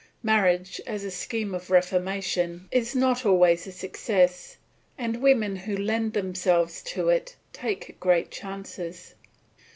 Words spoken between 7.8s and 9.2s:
great chances.